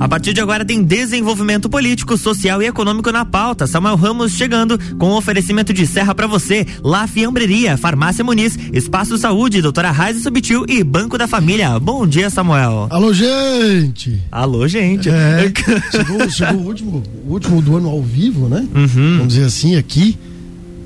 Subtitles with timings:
[0.00, 3.66] A partir de agora tem desenvolvimento político, social e econômico na pauta.
[3.66, 9.60] Samuel Ramos chegando com oferecimento de serra para você, La Fiambreria, Farmácia Muniz, Espaço Saúde,
[9.60, 11.78] Doutora Raiz Subtil e Banco da Família.
[11.78, 12.86] Bom dia, Samuel.
[12.88, 14.18] Alô, gente.
[14.32, 15.10] Alô, gente.
[15.10, 15.52] É,
[15.92, 18.66] chegou, chegou o, último, o último do ano ao vivo, né?
[18.74, 19.18] Uhum.
[19.18, 20.16] Vamos dizer assim, aqui.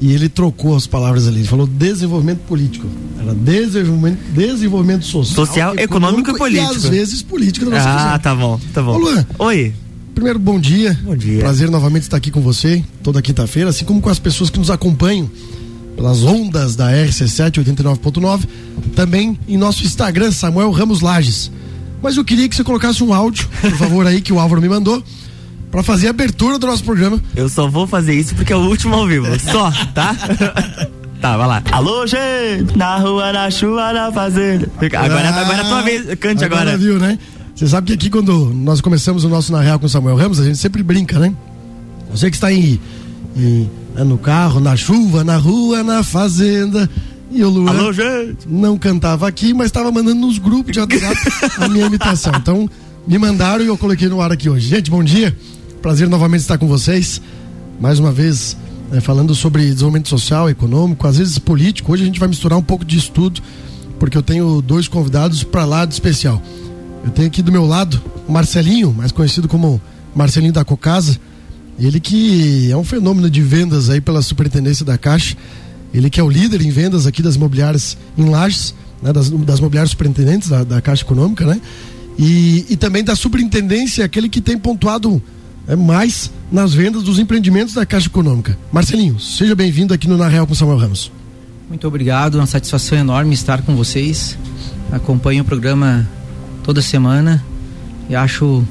[0.01, 1.41] E ele trocou as palavras ali.
[1.41, 2.87] Ele falou desenvolvimento político.
[3.21, 6.73] Era desenvolvimento, desenvolvimento social, social econômico, e político.
[6.73, 8.97] E às vezes político da nossa Ah, tá bom, tá bom.
[8.97, 9.73] Ô, Luan, Oi.
[10.15, 10.99] primeiro, bom dia.
[11.03, 11.39] Bom dia.
[11.39, 14.71] Prazer novamente estar aqui com você, toda quinta-feira, assim como com as pessoas que nos
[14.71, 15.31] acompanham
[15.97, 18.47] pelas ondas da RC7 89.9,
[18.95, 21.51] também em nosso Instagram, Samuel Ramos Lages.
[22.03, 24.69] Mas eu queria que você colocasse um áudio, por favor, aí, que o Álvaro me
[24.69, 25.03] mandou,
[25.75, 27.21] para fazer a abertura do nosso programa.
[27.35, 29.27] Eu só vou fazer isso porque é o último ao vivo.
[29.51, 30.15] Só, tá?
[31.21, 31.63] tá, vai lá.
[31.73, 32.77] Alô, gente!
[32.79, 34.71] Na rua, na chuva, na fazenda.
[34.81, 36.15] Agora, Ah, agora é a tua vez.
[36.21, 36.77] Cante agora.
[36.79, 37.19] viu, né?
[37.57, 40.39] Você sabe que aqui quando nós começamos o nosso Na Real com o Samuel Ramos,
[40.39, 41.35] a gente sempre brinca, né?
[42.13, 42.79] Você que está em,
[43.37, 46.89] em- né, no carro, na chuva, na rua, na fazenda.
[47.33, 48.47] E o Luan Alô, gente!
[48.47, 51.17] não cantava aqui, mas estava mandando nos grupos de WhatsApp
[51.59, 52.33] a minha imitação.
[52.37, 52.71] Então,
[53.09, 54.69] me mandaram e eu coloquei no ar aqui hoje.
[54.69, 55.37] Gente, bom dia.
[55.85, 57.21] Prazer novamente estar com vocês.
[57.79, 58.57] Mais uma vez,
[58.91, 61.93] eh, falando sobre desenvolvimento social, econômico, às vezes político.
[61.93, 63.43] Hoje a gente vai misturar um pouco de estudo,
[63.99, 66.41] porque eu tenho dois convidados para lá de especial.
[67.05, 69.79] Eu tenho aqui do meu lado o Marcelinho, mais conhecido como
[70.15, 71.21] Marcelinho da Cocasa.
[71.79, 75.37] Ele que é um fenômeno de vendas aí pela superintendência da Caixa.
[75.93, 79.59] Ele que é o líder em vendas aqui das imobiliárias em Lages, né, das, das
[79.59, 81.61] imobiliárias superintendentes da, da Caixa Econômica, né?
[82.19, 85.23] E, e também da superintendência, aquele que tem pontuado
[85.67, 88.57] é, mais nas vendas dos empreendimentos da Caixa Econômica.
[88.73, 91.11] Marcelinho, seja bem-vindo aqui no Na Real com Samuel Ramos.
[91.69, 94.37] Muito obrigado, uma satisfação enorme estar com vocês.
[94.93, 96.09] Acompanho o programa
[96.63, 97.45] toda semana
[98.09, 98.65] e acho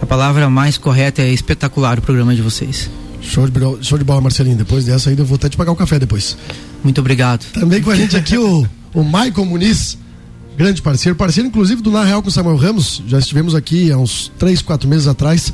[0.00, 2.90] a palavra mais correta é espetacular o programa de vocês.
[3.22, 4.56] Show de, show de bola, Marcelinho.
[4.56, 6.36] Depois dessa aí eu vou até te pagar o café depois.
[6.84, 7.44] Muito obrigado.
[7.52, 9.98] Também com a gente aqui o, o Michael Muniz,
[10.56, 13.02] grande parceiro, parceiro inclusive do Na Real com Samuel Ramos.
[13.08, 15.52] Já estivemos aqui há uns 3, 4 meses atrás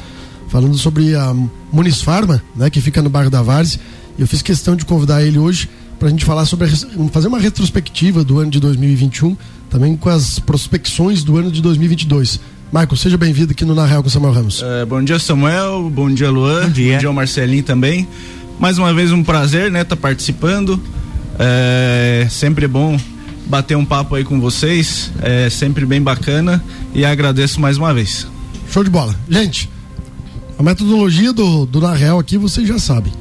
[0.52, 1.34] falando sobre a
[1.72, 3.80] Muniz Farma, né, que fica no bairro da Várzea.
[4.18, 5.66] E eu fiz questão de convidar ele hoje
[5.98, 9.34] para a gente falar sobre a fazer uma retrospectiva do ano de 2021,
[9.70, 12.38] também com as prospecções do ano de 2022.
[12.70, 14.62] Michael, seja bem-vindo aqui no Na Real com Samuel Ramos.
[14.62, 15.88] É, bom dia, Samuel.
[15.88, 16.64] Bom dia, Luan.
[16.64, 16.92] Bom dia.
[16.92, 18.06] Bom dia, ao Marcelinho também.
[18.60, 20.78] Mais uma vez um prazer, né, estar participando.
[21.38, 23.00] É sempre bom
[23.46, 25.10] bater um papo aí com vocês.
[25.22, 26.62] É sempre bem bacana
[26.94, 28.26] e agradeço mais uma vez.
[28.70, 29.14] Show de bola.
[29.30, 29.70] Gente,
[30.58, 33.12] a metodologia do, do Na Real aqui vocês já sabem.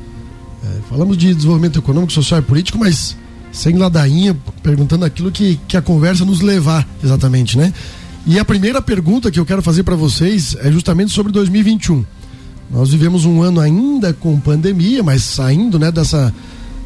[0.63, 3.15] É, falamos de desenvolvimento econômico, social e político, mas
[3.51, 7.73] sem ladainha, perguntando aquilo que, que a conversa nos levar exatamente, né?
[8.25, 12.05] E a primeira pergunta que eu quero fazer para vocês é justamente sobre 2021.
[12.69, 16.33] Nós vivemos um ano ainda com pandemia, mas saindo né, dessa,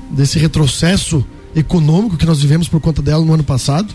[0.09, 1.23] desse retrocesso
[1.55, 3.93] econômico que nós vivemos por conta dela no ano passado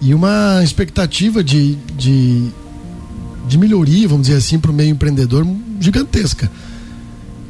[0.00, 2.48] e uma expectativa de, de,
[3.48, 5.44] de melhoria, vamos dizer assim, para o meio empreendedor
[5.80, 6.50] gigantesca.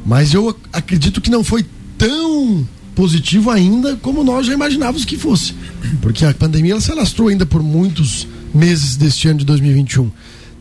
[0.05, 1.65] Mas eu ac- acredito que não foi
[1.97, 5.53] tão positivo ainda como nós já imaginávamos que fosse.
[6.01, 10.09] Porque a pandemia ela se alastrou ainda por muitos meses deste ano de 2021.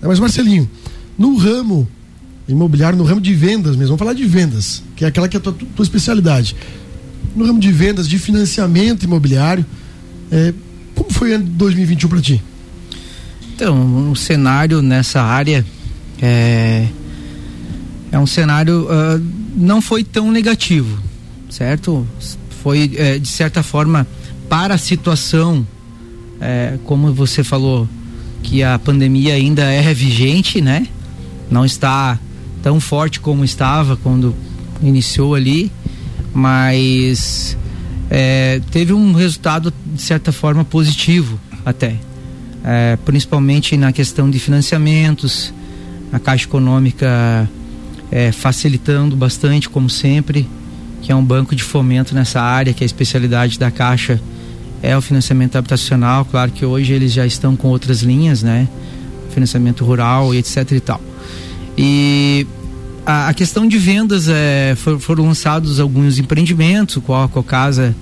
[0.02, 0.68] Mas, Marcelinho,
[1.16, 1.88] no ramo
[2.48, 5.38] imobiliário, no ramo de vendas mesmo, vamos falar de vendas, que é aquela que é
[5.38, 6.54] a tua, tua especialidade.
[7.34, 9.64] No ramo de vendas, de financiamento imobiliário,
[10.30, 10.52] é,
[10.94, 12.42] como foi o ano de 2021 para ti?
[13.54, 15.64] Então, o cenário nessa área
[16.20, 16.86] é,
[18.16, 19.20] é um cenário ah,
[19.54, 20.98] não foi tão negativo,
[21.50, 22.06] certo?
[22.62, 24.06] Foi eh, de certa forma
[24.48, 25.66] para a situação,
[26.40, 27.86] eh, como você falou,
[28.42, 30.86] que a pandemia ainda é vigente, né?
[31.50, 32.18] Não está
[32.62, 34.34] tão forte como estava quando
[34.82, 35.70] iniciou ali,
[36.32, 37.56] mas
[38.10, 41.96] eh, teve um resultado de certa forma positivo até
[43.04, 45.54] principalmente na questão de financiamentos,
[46.12, 47.48] a Caixa Econômica
[48.16, 50.48] é, facilitando bastante, como sempre,
[51.02, 54.18] que é um banco de fomento nessa área, que é a especialidade da Caixa
[54.82, 56.24] é o financiamento habitacional.
[56.24, 58.66] Claro que hoje eles já estão com outras linhas, né?
[59.34, 61.00] Financiamento rural e etc e tal.
[61.76, 62.46] E
[63.04, 67.94] a, a questão de vendas é, for- foram lançados alguns empreendimentos, qual a Cocasa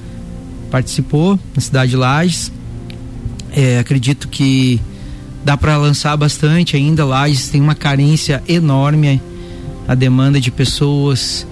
[0.71, 2.53] participou na cidade de Lages.
[3.51, 4.81] É, acredito que
[5.45, 7.05] dá para lançar bastante ainda.
[7.05, 9.21] Lages tem uma carência enorme,
[9.87, 11.47] a demanda de pessoas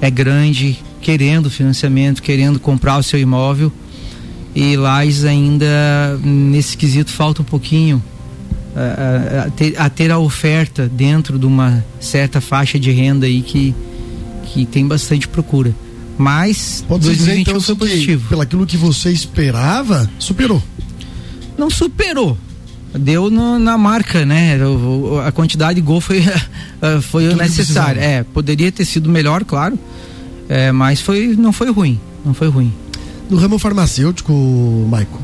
[0.00, 3.72] é grande, querendo financiamento, querendo comprar o seu imóvel.
[4.54, 8.02] E Lages ainda, nesse quesito, falta um pouquinho
[8.76, 13.42] a, a, ter, a, ter, a oferta dentro de uma certa faixa de renda aí
[13.42, 13.74] que,
[14.46, 15.74] que tem bastante procura.
[16.16, 18.28] Mas Pode 2021 dizer, então, foi positivo.
[18.28, 20.62] Pelo aquilo que você esperava, superou.
[21.58, 22.38] Não superou.
[22.98, 24.56] Deu no, na marca, né?
[24.64, 26.22] O, a quantidade de gol foi,
[27.02, 28.00] foi necessária.
[28.00, 29.78] É, poderia ter sido melhor, claro.
[30.48, 31.98] É, mas foi, não foi ruim.
[32.24, 32.72] Não foi ruim.
[33.28, 34.32] No ramo farmacêutico,
[34.88, 35.18] Maico,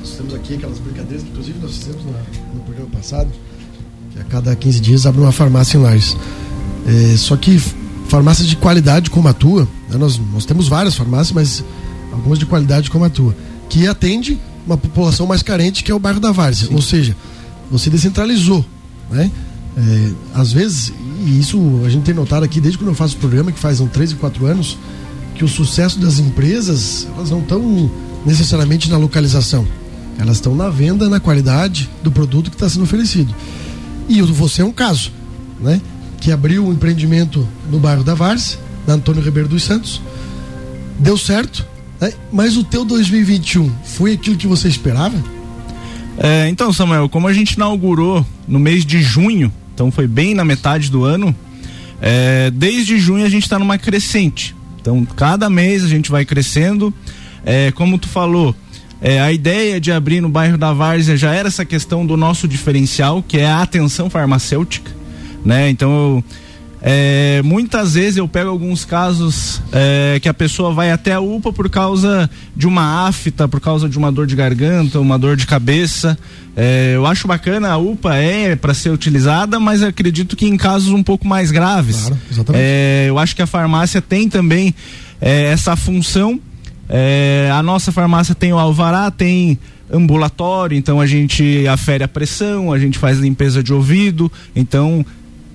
[0.00, 2.18] nós temos aqui aquelas brincadeiras que inclusive nós fizemos na,
[2.54, 3.30] no programa passado,
[4.12, 6.16] que a cada 15 dias abre uma farmácia em Lares.
[6.86, 7.58] É, só que
[8.08, 11.64] farmácias de qualidade como a tua, né, nós, nós temos várias farmácias, mas
[12.12, 13.34] algumas de qualidade como a tua,
[13.68, 16.68] que atende uma população mais carente que é o bairro da Várzea.
[16.72, 17.16] Ou seja,
[17.70, 18.64] você descentralizou,
[19.10, 19.30] né?
[19.76, 20.92] É, às vezes,
[21.26, 23.80] e isso a gente tem notado aqui desde quando eu faço o programa, que faz
[23.80, 24.78] uns 3 e 4 anos,
[25.34, 27.90] que o sucesso das empresas, elas não estão
[28.26, 29.66] necessariamente na localização.
[30.18, 33.34] Elas estão na venda, na qualidade do produto que está sendo oferecido.
[34.08, 35.10] E você é um caso,
[35.60, 35.80] né?
[36.20, 40.02] Que abriu um empreendimento no bairro da Várzea, na Antônio Ribeiro dos Santos.
[40.98, 41.66] Deu certo?
[42.32, 45.22] Mas o teu 2021 foi aquilo que você esperava?
[46.18, 50.44] É, então, Samuel, como a gente inaugurou no mês de junho, então foi bem na
[50.44, 51.34] metade do ano,
[52.00, 54.54] é, desde junho a gente está numa crescente.
[54.80, 56.92] Então, cada mês a gente vai crescendo.
[57.44, 58.54] É, como tu falou,
[59.00, 62.48] é, a ideia de abrir no bairro da Várzea já era essa questão do nosso
[62.48, 64.90] diferencial, que é a atenção farmacêutica,
[65.44, 65.70] né?
[65.70, 66.24] Então, eu,
[66.84, 71.52] é, muitas vezes eu pego alguns casos é, que a pessoa vai até a UPA
[71.52, 75.46] por causa de uma afta, por causa de uma dor de garganta, uma dor de
[75.46, 76.18] cabeça.
[76.56, 80.88] É, eu acho bacana, a UPA é para ser utilizada, mas acredito que em casos
[80.88, 82.10] um pouco mais graves.
[82.34, 82.52] Claro.
[82.52, 84.74] É, eu acho que a farmácia tem também
[85.20, 86.40] é, essa função.
[86.88, 89.56] É, a nossa farmácia tem o alvará, tem
[89.90, 95.04] ambulatório, então a gente afere a pressão, a gente faz limpeza de ouvido, então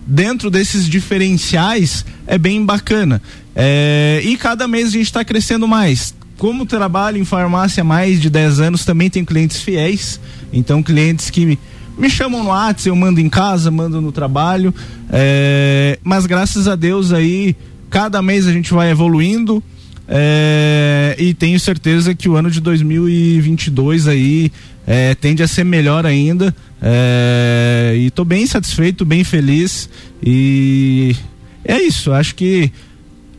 [0.08, 3.22] dentro desses diferenciais é bem bacana.
[3.54, 6.16] É, e cada mês a gente está crescendo mais.
[6.38, 10.20] Como trabalho em farmácia há mais de 10 anos, também tem clientes fiéis.
[10.54, 11.58] Então, clientes que
[11.98, 14.74] me chamam no WhatsApp, eu mando em casa, mando no trabalho.
[15.10, 17.56] É, mas graças a Deus aí,
[17.90, 19.62] cada mês a gente vai evoluindo.
[20.08, 24.52] É, e tenho certeza que o ano de 2022 aí
[24.86, 26.56] é, tende a ser melhor ainda.
[26.82, 29.90] É, e estou bem satisfeito, bem feliz.
[30.24, 31.16] E
[31.64, 32.12] é isso.
[32.12, 32.72] Acho que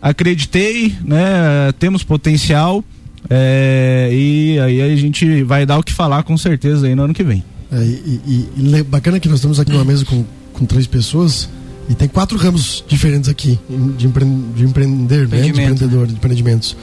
[0.00, 1.72] acreditei, né?
[1.78, 2.84] Temos potencial.
[3.30, 7.14] É, e aí a gente vai dar o que falar com certeza aí no ano
[7.14, 7.44] que vem.
[7.70, 10.24] É, e, e, e, bacana que nós estamos aqui numa mesa com,
[10.54, 11.48] com três pessoas
[11.88, 13.58] e tem quatro ramos diferentes aqui
[13.96, 14.24] de, empre,
[14.54, 15.42] de empreender, né?
[15.42, 16.76] De empreendedor, de empreendimentos.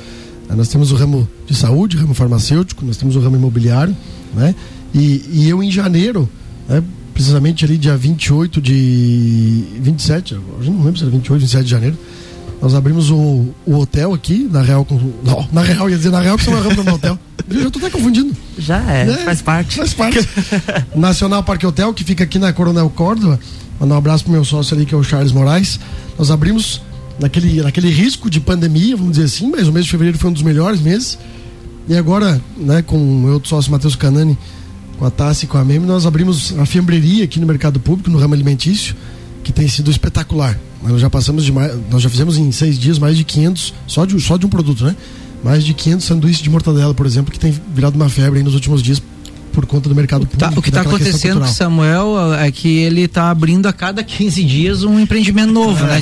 [0.49, 3.95] Nós temos o ramo de saúde, o ramo farmacêutico, nós temos o ramo imobiliário,
[4.33, 4.53] né?
[4.93, 6.29] E, e eu em janeiro,
[6.67, 6.83] né,
[7.13, 11.97] precisamente ali dia 28 de 27, eu não lembro se era 28, 27 de janeiro,
[12.61, 14.87] nós abrimos o, o hotel aqui, na Real.
[15.23, 17.19] Não, na Real, ia dizer na Real, que você não no hotel.
[17.49, 18.35] Eu já tô até confundindo.
[18.57, 19.77] Já é, é faz parte.
[19.77, 20.27] Faz parte.
[20.95, 23.39] Nacional Parque Hotel, que fica aqui na Coronel Córdoba.
[23.79, 25.79] Mandar um abraço pro meu sócio ali, que é o Charles Moraes.
[26.17, 26.81] Nós abrimos
[27.19, 30.33] naquele, naquele risco de pandemia, vamos dizer assim, mas o mês de fevereiro foi um
[30.33, 31.19] dos melhores meses.
[31.87, 34.37] E agora, né, com o meu sócio Matheus Canani,
[34.97, 38.09] com a Tassi e com a MEM, nós abrimos a fiambreria aqui no mercado público,
[38.09, 38.95] no ramo alimentício,
[39.43, 40.57] que tem sido espetacular.
[40.83, 44.05] Nós já passamos de mais, nós já fizemos em seis dias mais de 500, só
[44.05, 44.95] de, só de um produto, né?
[45.43, 48.81] Mais de 500 sanduíches de mortadela, por exemplo, que tem virado uma febre nos últimos
[48.81, 49.01] dias
[49.55, 50.59] por conta do mercado tá, público.
[50.59, 54.43] O que está acontecendo com o Samuel é que ele está abrindo a cada 15
[54.43, 56.01] dias um empreendimento novo, né?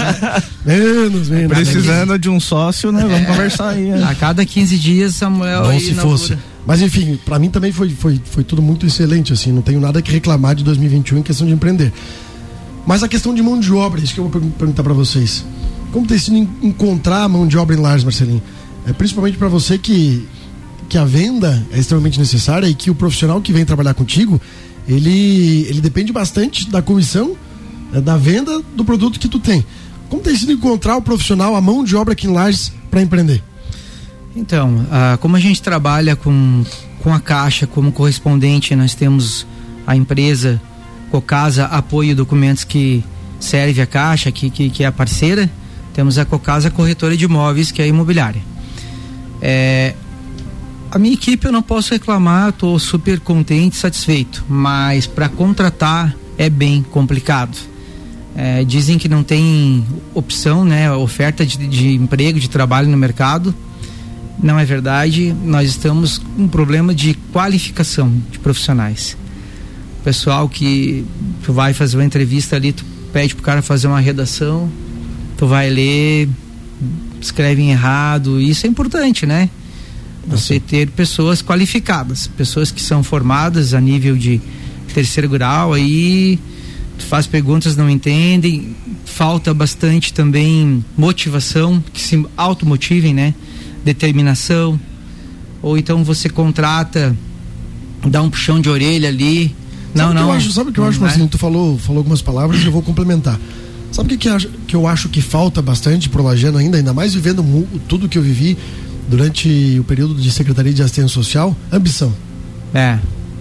[0.66, 1.56] menos, menos.
[1.56, 3.02] Precisando de um sócio, né?
[3.02, 3.90] Vamos é, conversar aí.
[3.90, 4.02] Né?
[4.02, 5.62] A cada 15 dias, Samuel.
[5.62, 6.36] Bom se fosse.
[6.66, 10.02] Mas enfim, para mim também foi, foi, foi tudo muito excelente, assim, não tenho nada
[10.02, 11.92] que reclamar de 2021 em questão de empreender.
[12.86, 15.44] Mas a questão de mão de obra, isso que eu vou perguntar para vocês.
[15.92, 18.42] Como tem sido encontrar mão de obra em Lares, Marcelinho?
[18.86, 20.26] É principalmente para você que
[20.88, 24.40] que a venda é extremamente necessária e que o profissional que vem trabalhar contigo,
[24.88, 27.36] ele ele depende bastante da comissão,
[27.92, 29.64] é, da venda do produto que tu tem.
[30.08, 33.40] Como tem sido encontrar o profissional, a mão de obra aqui em Lares para empreender?
[34.34, 36.64] Então, ah, como a gente trabalha com,
[37.02, 39.46] com a Caixa como correspondente, nós temos
[39.86, 40.60] a empresa
[41.10, 43.04] Cocasa Apoio Documentos que
[43.40, 45.50] serve a Caixa, que, que, que é a parceira.
[45.92, 48.40] Temos a Cocasa Corretora de Imóveis, que é a imobiliária.
[49.42, 49.94] É,
[50.90, 56.48] a minha equipe eu não posso reclamar, estou super contente, satisfeito, mas para contratar é
[56.48, 57.56] bem complicado.
[58.36, 59.84] É, dizem que não tem
[60.14, 63.52] opção, né, oferta de, de emprego, de trabalho no mercado
[64.42, 65.34] não é verdade.
[65.44, 69.16] Nós estamos com um problema de qualificação de profissionais.
[70.02, 71.04] pessoal que
[71.44, 74.70] tu vai fazer uma entrevista ali, tu pede pro cara fazer uma redação,
[75.36, 76.28] tu vai ler,
[77.20, 79.50] escreve errado, isso é importante, né?
[80.26, 84.40] Você ter pessoas qualificadas, pessoas que são formadas a nível de
[84.94, 86.38] terceiro grau, aí
[86.98, 93.34] tu faz perguntas, não entendem, falta bastante também motivação, que se automotivem, né?
[93.84, 94.78] Determinação.
[95.62, 97.14] Ou então você contrata,
[98.06, 99.54] dá um puxão de orelha ali.
[99.94, 100.22] Não, sabe não.
[100.22, 101.02] Que eu acho, sabe o que eu acho, é?
[101.02, 101.28] Marcinho?
[101.28, 103.38] Tu falou, falou algumas palavras e eu vou complementar.
[103.92, 106.92] Sabe o que, que, acho- que eu acho que falta bastante pro Lajano ainda, ainda
[106.94, 107.42] mais vivendo
[107.88, 108.56] tudo que eu vivi
[109.08, 111.56] durante o período de Secretaria de Assistência Social?
[111.72, 112.12] Ambição.
[112.72, 112.98] É.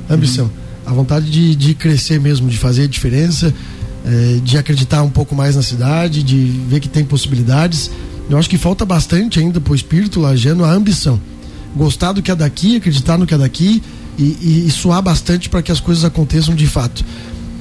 [0.09, 0.49] Ambição.
[0.85, 3.53] A vontade de, de crescer mesmo, de fazer a diferença,
[4.03, 6.35] eh, de acreditar um pouco mais na cidade, de
[6.67, 7.91] ver que tem possibilidades.
[8.29, 11.19] Eu acho que falta bastante ainda pro espírito lajano a ambição.
[11.75, 13.81] Gostar do que é daqui, acreditar no que é daqui
[14.17, 17.03] e, e, e suar bastante para que as coisas aconteçam de fato.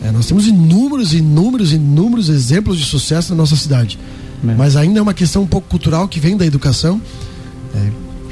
[0.04, 3.98] Eh, nós temos inúmeros, inúmeros, inúmeros exemplos de sucesso na nossa cidade.
[4.46, 4.54] É.
[4.54, 7.00] Mas ainda é uma questão um pouco cultural que vem da educação.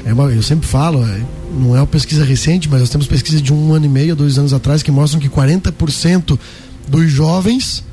[0.05, 1.21] É uma- eu sempre falo, é,
[1.59, 4.37] não é uma pesquisa recente, mas nós temos pesquisa de um ano e meio, dois
[4.37, 6.39] anos atrás, que mostram que 40%
[6.87, 7.83] dos jovens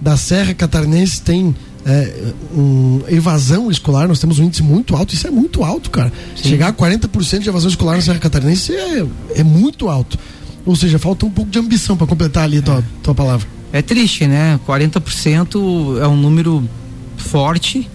[0.00, 1.54] da Serra Catarinense têm
[1.88, 4.06] é, um, evasão escolar.
[4.06, 6.12] Nós temos um índice muito alto, isso é muito alto, cara.
[6.36, 10.18] Chegar a 40% de evasão escolar na Serra Catarinense é, é muito alto.
[10.66, 13.48] Ou seja, falta um pouco de ambição para completar ali a tua, tua palavra.
[13.72, 14.60] É triste, né?
[14.66, 16.68] 40% é um número
[17.16, 17.88] forte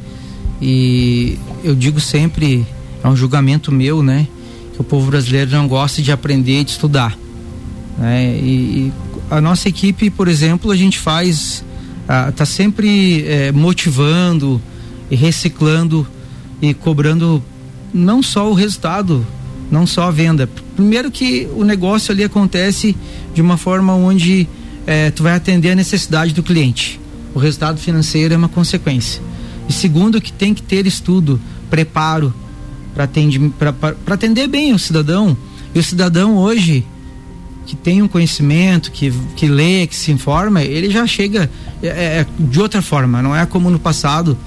[0.61, 2.65] e eu digo sempre,
[3.03, 4.27] é um julgamento meu, né?
[4.73, 7.17] Que o povo brasileiro não gosta de aprender e de estudar.
[7.97, 8.35] Né?
[8.37, 8.47] E,
[8.87, 8.93] e
[9.29, 11.63] a nossa equipe, por exemplo, a gente faz,
[12.07, 14.61] ah, tá sempre eh, motivando
[15.09, 16.07] e reciclando
[16.61, 17.43] e cobrando
[17.93, 19.25] não só o resultado,
[19.71, 20.49] não só a venda.
[20.75, 22.95] Primeiro que o negócio ali acontece
[23.33, 24.47] de uma forma onde
[24.85, 26.99] eh, tu vai atender a necessidade do cliente.
[27.33, 29.21] O resultado financeiro é uma consequência.
[29.67, 32.33] E segundo que tem que ter estudo, preparo
[32.93, 35.35] para atender bem o cidadão.
[35.73, 36.85] E o cidadão hoje
[37.65, 41.49] que tem um conhecimento, que, que lê, que se informa, ele já chega
[41.81, 44.37] é, é, de outra forma, não é como no passado.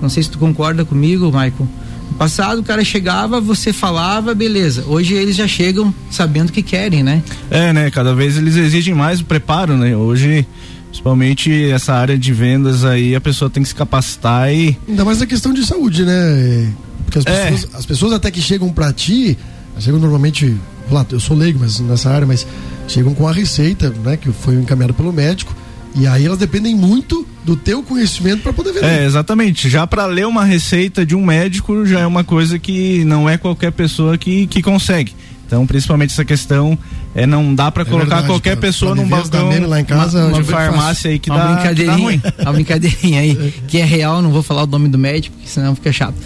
[0.00, 1.68] Não sei se tu concorda comigo, Michael.
[2.10, 4.84] No passado o cara chegava, você falava, beleza.
[4.86, 7.22] Hoje eles já chegam sabendo o que querem, né?
[7.50, 7.90] É, né?
[7.90, 9.96] Cada vez eles exigem mais o preparo, né?
[9.96, 10.46] Hoje,
[10.88, 14.76] principalmente essa área de vendas aí, a pessoa tem que se capacitar e.
[14.88, 16.72] Ainda mais na questão de saúde, né?
[17.04, 17.50] Porque as É.
[17.50, 19.36] pessoas, as pessoas até que chegam pra ti,
[19.80, 20.56] chegam normalmente,
[20.94, 22.46] lá, eu sou leigo mas nessa área, mas
[22.86, 24.16] chegam com a receita, né?
[24.16, 25.54] Que foi encaminhada pelo médico.
[25.94, 28.86] E aí elas dependem muito do teu conhecimento para poder vender.
[28.86, 29.68] É, exatamente.
[29.68, 33.36] Já para ler uma receita de um médico já é uma coisa que não é
[33.38, 35.14] qualquer pessoa que, que consegue.
[35.46, 36.78] Então, principalmente essa questão
[37.14, 40.26] é não dá para colocar verdade, qualquer pra- pessoa pra num balcão, lá em casa,
[40.26, 42.22] uma, uma farmácia aí que uma dá, que dá brincadeirinha, ruim.
[42.38, 45.74] uma brincadeirinha aí, que é real, não vou falar o nome do médico, porque senão
[45.74, 46.16] fica chato.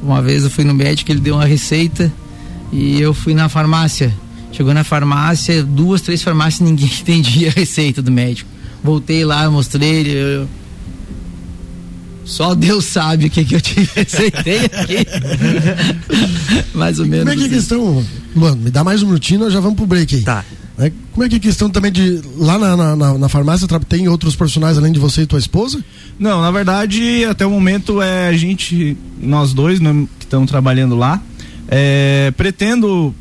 [0.00, 2.12] Uma vez eu fui no médico, ele deu uma receita
[2.72, 4.12] e eu fui na farmácia.
[4.52, 8.48] Chegou na farmácia, duas, três farmácias, ninguém entendia a receita do médico.
[8.82, 10.10] Voltei lá, mostrei ele.
[10.12, 10.48] eu-
[12.24, 15.06] Só Deus sabe o que, que eu te receitei aqui.
[16.74, 17.24] Mais ou menos.
[17.28, 17.54] Como é que é a assim.
[17.56, 18.04] questão,
[18.36, 20.22] Luan, me dá mais um minutinho, nós já vamos pro break aí.
[20.22, 20.44] Tá.
[20.76, 20.90] Né?
[21.12, 22.20] Como é que é a questão também de.
[22.36, 25.84] Lá na, na, na- na farmácia tem outros profissionais além de você e tua esposa?
[26.18, 30.96] Não, na verdade, até o momento é a gente, nós dois né, que estamos trabalhando
[30.96, 31.20] lá.
[31.68, 33.14] É, pretendo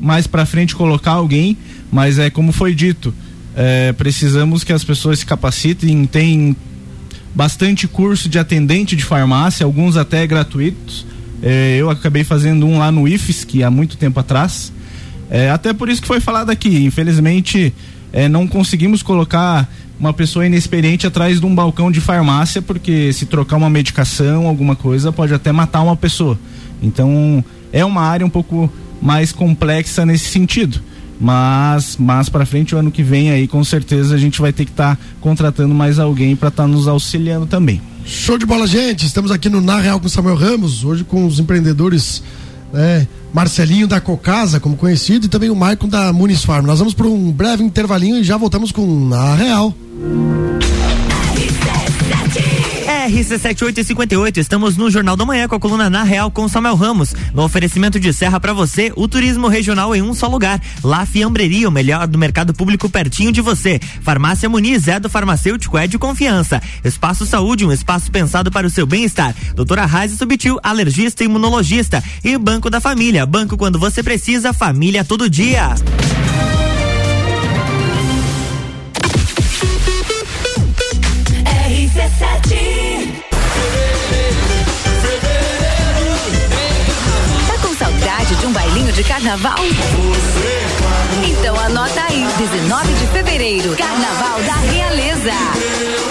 [0.00, 1.56] mais para frente colocar alguém,
[1.90, 3.12] mas é como foi dito,
[3.56, 6.56] é, precisamos que as pessoas se capacitem, tem
[7.34, 11.06] bastante curso de atendente de farmácia, alguns até gratuitos.
[11.42, 13.04] É, eu acabei fazendo um lá no
[13.46, 14.72] que há muito tempo atrás.
[15.30, 16.84] É, até por isso que foi falado aqui.
[16.84, 17.72] Infelizmente,
[18.12, 23.26] é, não conseguimos colocar uma pessoa inexperiente atrás de um balcão de farmácia, porque se
[23.26, 26.38] trocar uma medicação, alguma coisa, pode até matar uma pessoa.
[26.82, 28.70] Então, é uma área um pouco
[29.00, 30.80] mais complexa nesse sentido.
[31.20, 34.64] Mas, mas para frente, o ano que vem aí, com certeza a gente vai ter
[34.64, 37.80] que estar contratando mais alguém para estar nos auxiliando também.
[38.04, 39.04] Show de bola, gente.
[39.04, 42.22] Estamos aqui no Na Real com Samuel Ramos, hoje com os empreendedores
[42.72, 46.64] né, Marcelinho da Cocasa, como conhecido, e também o Maicon da Muniz Farm.
[46.64, 49.74] Nós vamos para um breve intervalinho e já voltamos com Na Real.
[53.08, 57.14] RC7858, estamos no Jornal da Manhã com a coluna Na Real com Samuel Ramos.
[57.32, 60.60] No oferecimento de Serra para você, o turismo regional em um só lugar.
[60.84, 63.80] La Fiambreria, o melhor do mercado público pertinho de você.
[64.02, 66.60] Farmácia Muniz é do farmacêutico, é de confiança.
[66.84, 69.34] Espaço Saúde, um espaço pensado para o seu bem-estar.
[69.54, 72.04] Doutora Raiz Subtil, alergista e imunologista.
[72.22, 75.74] E Banco da Família, banco quando você precisa, família todo dia.
[81.68, 82.87] RC7
[89.04, 89.58] carnaval?
[91.24, 96.07] Então anota aí, 19 de fevereiro, Carnaval da Realeza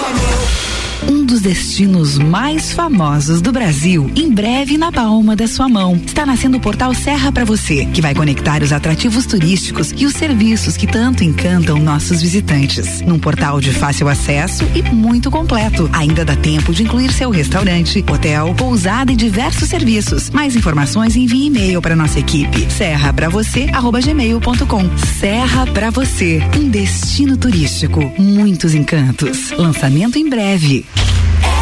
[1.48, 5.96] destinos mais famosos do Brasil, em breve na palma da sua mão.
[5.96, 10.12] Está nascendo o portal Serra para você, que vai conectar os atrativos turísticos e os
[10.14, 13.00] serviços que tanto encantam nossos visitantes.
[13.00, 15.90] Num portal de fácil acesso e muito completo.
[15.94, 20.30] Ainda dá tempo de incluir seu restaurante, hotel, pousada e diversos serviços.
[20.30, 22.70] Mais informações envie e-mail para nossa equipe.
[22.70, 24.98] Serra para você gmail.com.
[25.18, 29.52] Serra para você, um destino turístico, muitos encantos.
[29.52, 30.86] Lançamento em breve.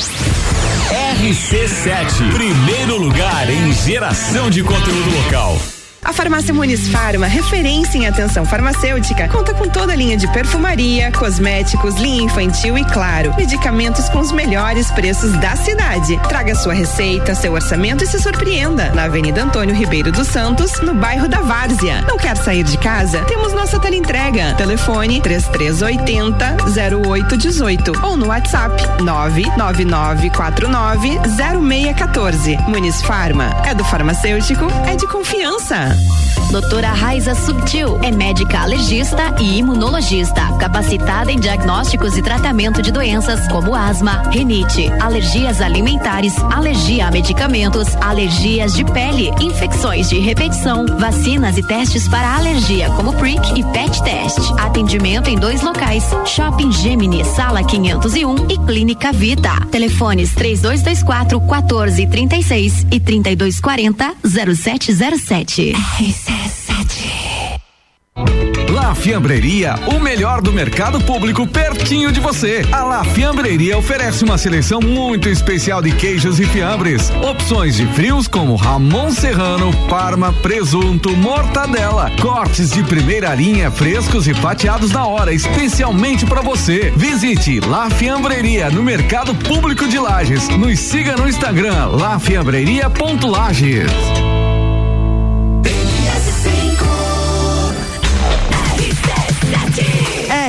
[0.00, 5.58] RC7, primeiro lugar em geração de conteúdo local.
[6.02, 11.12] A Farmácia Muniz Farma, referência em atenção farmacêutica, conta com toda a linha de perfumaria,
[11.12, 16.18] cosméticos, linha infantil e, claro, medicamentos com os melhores preços da cidade.
[16.26, 18.90] Traga sua receita, seu orçamento e se surpreenda.
[18.92, 22.00] Na Avenida Antônio Ribeiro dos Santos, no bairro da Várzea.
[22.08, 23.22] Não quer sair de casa?
[23.26, 24.54] Temos nossa teleentrega.
[24.54, 26.56] Telefone 3380
[27.06, 31.20] 0818 ou no WhatsApp 99949
[31.60, 32.56] 0614.
[32.68, 33.50] Muniz Farma.
[33.66, 35.89] É do farmacêutico, é de confiança.
[36.50, 43.46] Doutora Raiza Subtil é médica alergista e imunologista, capacitada em diagnósticos e tratamento de doenças
[43.52, 51.56] como asma, rinite, alergias alimentares, alergia a medicamentos, alergias de pele, infecções de repetição, vacinas
[51.56, 54.38] e testes para alergia como PRIC e PET Test.
[54.58, 59.52] Atendimento em dois locais: Shopping Gemini, Sala 501 e Clínica Vita.
[59.70, 65.74] Telefones 3224 1436 e 3240 0707.
[68.68, 72.62] La Fiambreria, o melhor do mercado público pertinho de você.
[72.72, 77.10] A La Fiambreria oferece uma seleção muito especial de queijos e fiambres.
[77.22, 82.10] Opções de frios como Ramon Serrano, Parma, presunto, mortadela.
[82.20, 86.92] Cortes de primeira linha, frescos e fatiados na hora, especialmente para você.
[86.96, 90.48] Visite La Fiambreria no Mercado Público de Lages.
[90.48, 94.39] Nos siga no Instagram lafiambreria.lages.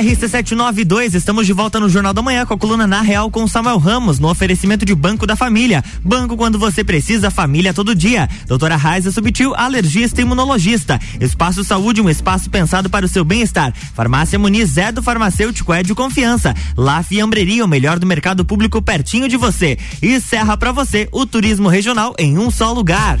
[0.02, 3.78] RC792, estamos de volta no Jornal da Manhã com a coluna Na Real com Samuel
[3.78, 5.84] Ramos, no oferecimento de Banco da Família.
[6.02, 8.28] Banco quando você precisa, família todo dia.
[8.48, 10.98] Doutora Raiza Subtil, alergista e imunologista.
[11.20, 13.72] Espaço Saúde, um espaço pensado para o seu bem-estar.
[13.94, 16.52] Farmácia Muniz é do farmacêutico, é de confiança.
[16.76, 19.78] La Fiambreria, o melhor do mercado público pertinho de você.
[20.02, 23.20] E Serra para você, o turismo regional em um só lugar.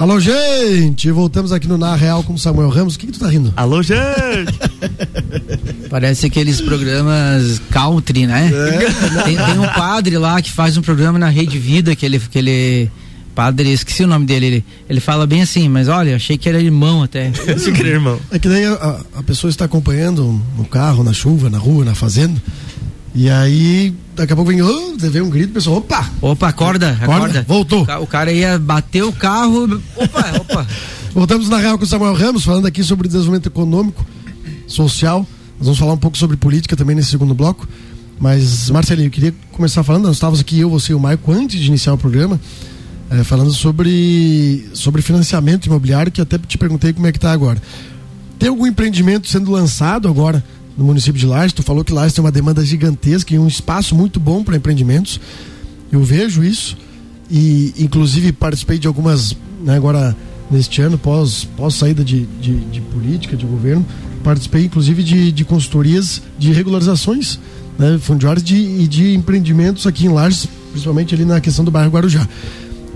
[0.00, 1.10] Alô, gente!
[1.10, 2.94] Voltamos aqui no Na Real com Samuel Ramos.
[2.94, 3.52] O que, que tu tá rindo?
[3.54, 4.58] Alô, gente!
[5.90, 8.50] Parece aqueles programas country, né?
[8.50, 9.24] É.
[9.24, 12.38] Tem, tem, um padre lá que faz um programa na Rede Vida, que ele, que
[12.38, 12.90] ele
[13.34, 16.58] padre, esqueci o nome dele, ele, ele fala bem assim, mas olha, achei que era
[16.58, 17.30] irmão até.
[17.54, 18.18] achei que era irmão.
[18.30, 21.94] É que daí a, a pessoa está acompanhando no carro, na chuva, na rua, na
[21.94, 22.40] fazenda,
[23.14, 26.08] e aí, daqui a pouco vem, oh, vem um grito, o pessoal, opa!
[26.20, 27.14] Opa, acorda, acorda.
[27.14, 27.44] acorda.
[27.46, 27.82] Voltou.
[28.00, 30.66] O, cara ia bater o carro, opa, opa.
[31.12, 34.06] Voltamos na Real com o Samuel Ramos, falando aqui sobre desenvolvimento econômico,
[34.66, 35.26] social.
[35.58, 37.68] Nós vamos falar um pouco sobre política também nesse segundo bloco.
[38.20, 41.58] Mas, Marcelinho, eu queria começar falando, nós estávamos aqui, eu, você e o Maico, antes
[41.58, 42.38] de iniciar o programa,
[43.10, 47.60] eh, falando sobre, sobre financiamento imobiliário, que até te perguntei como é que está agora.
[48.38, 50.44] Tem algum empreendimento sendo lançado agora
[50.80, 51.52] no município de Lages?
[51.52, 55.20] Tu falou que Lages tem uma demanda gigantesca e um espaço muito bom para empreendimentos.
[55.92, 56.74] Eu vejo isso
[57.30, 60.16] e, inclusive, participei de algumas, né, agora
[60.50, 63.84] neste ano, pós, pós saída de, de, de política, de governo,
[64.24, 67.38] participei, inclusive, de, de consultorias de regularizações
[67.78, 71.90] né, fundiárias de, e de empreendimentos aqui em Lages, principalmente ali na questão do bairro
[71.90, 72.26] Guarujá.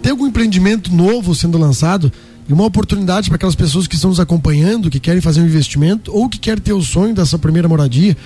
[0.01, 2.11] Tem algum empreendimento novo sendo lançado
[2.49, 6.15] e uma oportunidade para aquelas pessoas que estão nos acompanhando, que querem fazer um investimento
[6.15, 8.17] ou que querem ter o sonho dessa primeira moradia,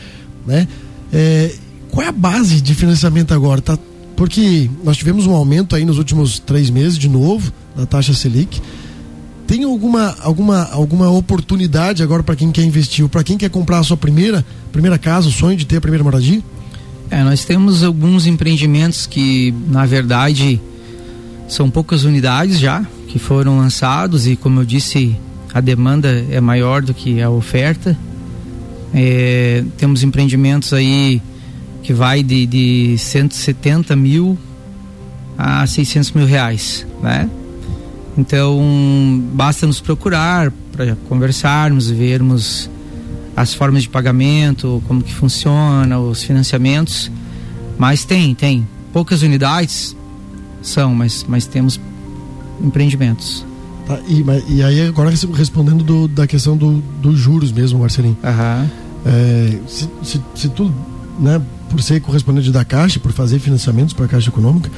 [0.46, 0.66] né?
[1.12, 1.54] É,
[1.90, 3.61] qual é a base de financiamento agora?
[3.61, 3.78] Tá,
[4.16, 8.61] porque nós tivemos um aumento aí nos últimos três meses de novo da taxa Selic.
[9.46, 13.78] Tem alguma, alguma, alguma oportunidade agora para quem quer investir ou para quem quer comprar
[13.78, 16.42] a sua primeira, primeira casa, o sonho de ter a primeira moradia?
[17.11, 20.61] É, nós temos alguns empreendimentos que, na verdade,
[21.48, 25.16] são poucas unidades já que foram lançados e, como eu disse,
[25.52, 27.96] a demanda é maior do que a oferta.
[28.92, 31.20] É, temos empreendimentos aí
[31.82, 34.38] que vai de, de 170 mil
[35.38, 37.28] a 600 mil reais, né?
[38.16, 42.68] Então, basta nos procurar para conversarmos, vermos
[43.37, 47.11] as formas de pagamento, como que funciona, os financiamentos.
[47.78, 48.66] Mas tem, tem.
[48.92, 49.96] Poucas unidades
[50.68, 51.81] são, mas, mas temos
[52.62, 53.44] empreendimentos.
[53.87, 58.16] Tá, e, e aí, agora respondendo do, da questão dos do juros mesmo, Marcelinho.
[58.22, 58.68] Uhum.
[59.07, 60.72] É, se, se, se tu,
[61.18, 64.70] né, por ser correspondente da Caixa, por fazer financiamentos para a Caixa Econômica,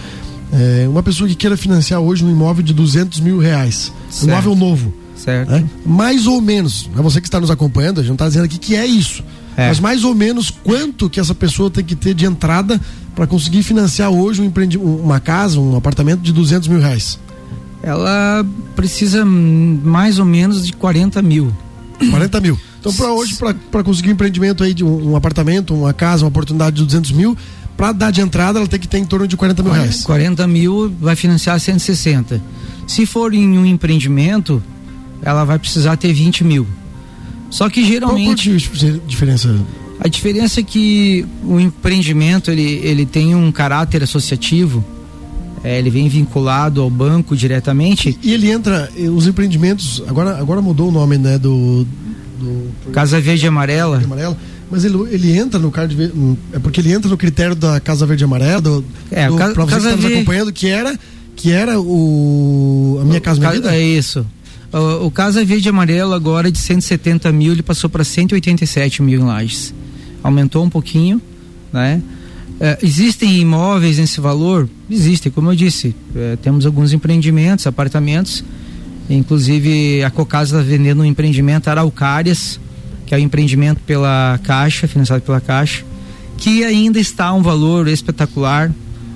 [0.53, 4.27] é, uma pessoa que queira financiar hoje um imóvel de 200 mil reais, certo.
[4.27, 5.51] um imóvel novo, certo.
[5.51, 8.45] Né, mais ou menos, é você que está nos acompanhando, a gente não está dizendo
[8.45, 9.25] aqui que é isso,
[9.57, 9.69] é.
[9.69, 12.81] mas mais ou menos quanto que essa pessoa tem que ter de entrada
[13.15, 14.77] para conseguir financiar hoje um empreend...
[14.77, 17.19] uma casa, um apartamento de 200 mil reais?
[17.83, 18.45] Ela
[18.77, 21.53] precisa mais ou menos de 40 mil.
[22.11, 22.59] 40 mil.
[22.79, 23.37] Então, para hoje,
[23.71, 27.13] para conseguir um empreendimento aí de um, um, apartamento, uma casa, uma oportunidade de 200
[27.13, 27.37] mil,
[27.77, 30.03] para dar de entrada, ela tem que ter em torno de 40 mil reais.
[30.03, 32.43] 40 mil vai financiar 160.
[32.87, 34.63] Se for em um empreendimento,
[35.23, 36.67] ela vai precisar ter 20 mil.
[37.51, 38.49] Só que geralmente.
[38.49, 39.59] Qual a diferença?
[40.01, 44.83] A diferença é que o empreendimento ele, ele tem um caráter associativo.
[45.63, 48.19] É, ele vem vinculado ao banco diretamente.
[48.23, 51.87] E, ele entra, os empreendimentos, agora, agora mudou o nome, né, do,
[52.39, 53.99] do Casa Verde Amarela.
[53.99, 54.39] Verde Amarela.
[54.71, 55.95] Mas ele, ele entra no card
[56.53, 59.65] é porque ele entra no critério da Casa Verde Amarela, do, é, do, ca, pra
[59.65, 60.99] você Casa que está nos acompanhando, que era
[61.37, 63.75] que era o a minha casa minha vida?
[63.75, 64.25] É isso.
[64.73, 69.25] O, o Casa Verde Amarelo agora de 170 mil ele passou para 187 mil em
[69.25, 69.75] lajes.
[70.23, 71.21] Aumentou um pouquinho,
[71.73, 72.03] né?
[72.61, 74.69] É, existem imóveis nesse valor?
[74.91, 75.95] Existem, como eu disse.
[76.15, 78.45] É, temos alguns empreendimentos, apartamentos.
[79.09, 82.61] Inclusive, a Cocasa está vendendo um empreendimento Araucárias,
[83.07, 85.85] que é um empreendimento pela Caixa, financiado pela Caixa,
[86.37, 88.71] que ainda está um valor espetacular.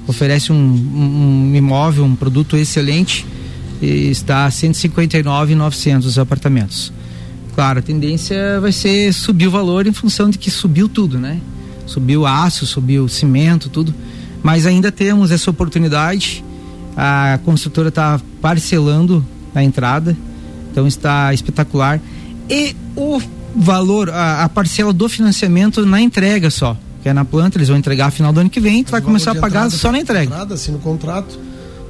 [0.06, 3.26] Oferece um, um, um imóvel, um produto excelente.
[3.82, 6.90] E está a 159,900 os apartamentos.
[7.54, 11.40] Claro, a tendência vai ser subir o valor em função de que subiu tudo, né?
[11.86, 13.94] subiu aço, subiu cimento, tudo.
[14.42, 16.44] Mas ainda temos essa oportunidade.
[16.96, 20.16] A construtora está parcelando a entrada,
[20.70, 22.00] então está espetacular.
[22.48, 23.20] E o
[23.56, 27.78] valor, a, a, parcela do financiamento na entrega só, que é na planta, eles vão
[27.78, 30.24] entregar final do ano que vem, tu vai começar a pagar só na entrega.
[30.24, 31.38] Entrada, assina o contrato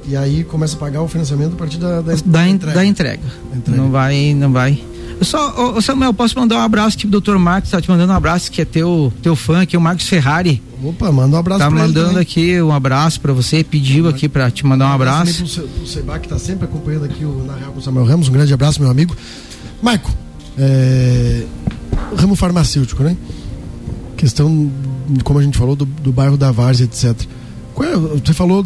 [0.07, 2.75] e aí começa a pagar o financiamento a partir da, da, da, da entrega.
[2.75, 3.23] Da entrega.
[3.53, 3.81] entrega.
[3.81, 4.81] Não vai, não vai.
[5.19, 7.37] Eu só, ô, Samuel, posso mandar um abraço aqui pro Dr.
[7.37, 10.61] Marcos, tá te mandando um abraço, que é teu, teu fã aqui, o Marcos Ferrari.
[10.83, 14.65] Opa, manda um abraço Tá mandando aqui um abraço para você, pediu aqui para te
[14.65, 15.43] mandar um abraço.
[15.43, 18.05] Um pro, pro Seba, que tá sempre acompanhando aqui o Na Real com o Samuel
[18.05, 19.15] Ramos, um grande abraço, meu amigo.
[19.81, 20.11] Maico,
[20.57, 21.45] é,
[22.17, 23.15] ramo farmacêutico, né?
[24.17, 24.71] Questão,
[25.23, 27.27] como a gente falou, do, do bairro da Várzea, etc.
[27.81, 28.65] É, você falou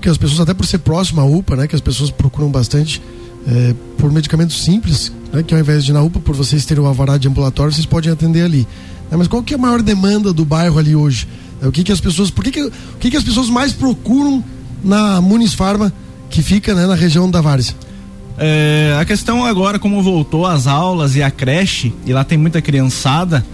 [0.00, 1.66] que as pessoas, até por ser próximo à UPA, né?
[1.66, 3.00] Que as pessoas procuram bastante
[3.46, 6.86] é, por medicamentos simples, né, que ao invés de na UPA, por vocês terem o
[6.86, 8.66] alvará de ambulatório, vocês podem atender ali.
[9.10, 11.26] É, mas qual que é a maior demanda do bairro ali hoje?
[11.60, 13.72] É, o que, que as pessoas, por que, que, o que, que as pessoas mais
[13.72, 14.42] procuram
[14.82, 15.92] na Muniz Farma,
[16.30, 17.74] que fica né, na região da Várzea?
[18.38, 22.62] É, a questão agora, como voltou as aulas e a creche, e lá tem muita
[22.62, 23.44] criançada,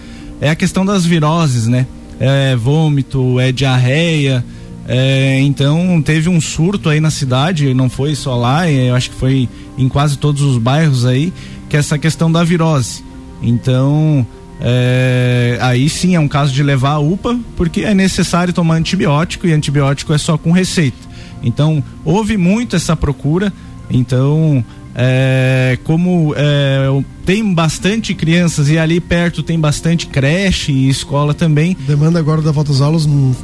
[0.41, 1.87] é a questão das viroses, né?
[2.19, 4.45] É vômito, é diarreia,
[4.87, 9.17] é, então teve um surto aí na cidade, não foi só lá, eu acho que
[9.17, 11.33] foi em quase todos os bairros aí,
[11.71, 13.03] que é essa questão da virose.
[13.41, 14.27] Então,
[14.61, 19.47] é, aí sim é um caso de levar a UPA, porque é necessário tomar antibiótico
[19.47, 20.99] e antibiótico é só com receita.
[21.43, 23.53] Então, houve muito essa procura.
[23.89, 24.63] Então,
[24.95, 26.87] é, como é,
[27.25, 31.77] tem bastante crianças e ali perto tem bastante creche e escola também.
[31.87, 33.35] Demanda agora da volta às aulas no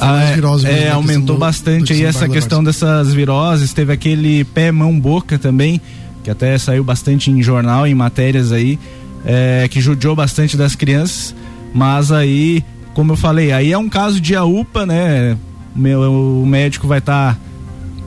[0.00, 3.72] ah, é, virose, é, aumentou do, bastante do aí essa questão dessas viroses.
[3.72, 5.80] Teve aquele pé, mão, boca também,
[6.26, 8.80] que até saiu bastante em jornal, em matérias aí,
[9.24, 11.32] é, que judiou bastante das crianças.
[11.72, 15.36] Mas aí, como eu falei, aí é um caso de AUPA, né?
[15.72, 16.00] Meu,
[16.42, 17.40] o médico vai estar tá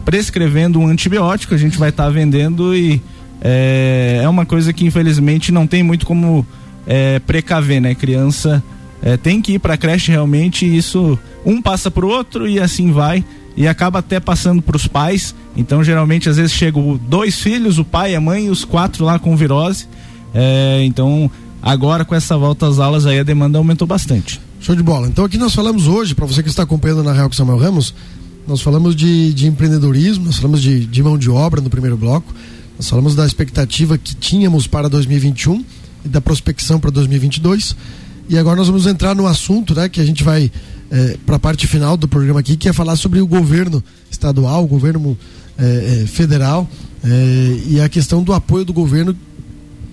[0.03, 3.01] prescrevendo um antibiótico, a gente vai estar tá vendendo e
[3.39, 6.45] é, é uma coisa que infelizmente não tem muito como
[6.85, 7.95] é, precaver, né?
[7.95, 8.61] Criança
[9.01, 12.59] é, tem que ir para creche realmente e isso um passa para o outro e
[12.59, 13.23] assim vai
[13.59, 15.35] e acaba até passando para os pais.
[15.55, 19.19] Então geralmente às vezes chegam dois filhos, o pai, a mãe e os quatro lá
[19.19, 19.85] com virose.
[20.33, 21.29] É, então
[21.61, 24.39] agora com essa volta às aulas aí a demanda aumentou bastante.
[24.61, 25.07] Show de bola.
[25.07, 27.93] Então aqui nós falamos hoje, para você que está acompanhando na Real com Samuel Ramos,
[28.47, 32.33] nós falamos de, de empreendedorismo, nós falamos de, de mão de obra no primeiro bloco,
[32.77, 35.65] nós falamos da expectativa que tínhamos para 2021
[36.05, 37.75] e da prospecção para 2022.
[38.29, 40.51] E agora nós vamos entrar no assunto, né, que a gente vai
[40.91, 44.63] é, para a parte final do programa aqui, que é falar sobre o governo estadual,
[44.63, 45.17] o governo
[45.57, 46.69] é, é, federal
[47.03, 49.17] é, e a questão do apoio do governo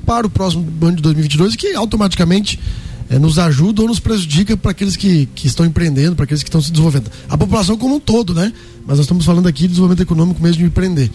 [0.05, 2.61] para o próximo ano de 2022, que automaticamente
[3.09, 6.49] é, nos ajuda ou nos prejudica para aqueles que, que estão empreendendo, para aqueles que
[6.49, 7.11] estão se desenvolvendo.
[7.29, 8.53] A população como um todo, né?
[8.87, 11.11] Mas nós estamos falando aqui de desenvolvimento econômico mesmo de empreender.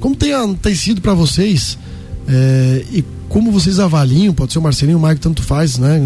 [0.00, 1.78] Como tem, tem sido para vocês
[2.28, 6.00] é, e como vocês avaliam, pode ser o Marcelinho, o Mike, tanto faz, né?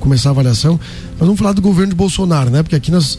[0.00, 0.78] Começar a avaliação.
[1.12, 2.62] Mas vamos falar do governo de Bolsonaro, né?
[2.62, 3.18] Porque aqui nós.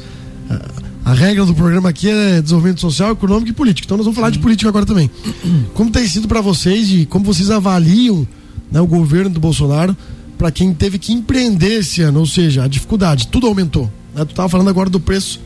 [1.04, 3.86] A regra do programa aqui é desenvolvimento social, econômico e político.
[3.86, 5.10] Então nós vamos falar de política agora também.
[5.76, 8.28] Como tem sido para vocês e como vocês avaliam
[8.72, 9.96] né, o governo do Bolsonaro
[10.36, 12.20] para quem teve que empreender esse ano?
[12.20, 13.84] Ou seja, a dificuldade, tudo aumentou.
[14.15, 14.26] Né?
[14.26, 15.39] Tu estava falando agora do preço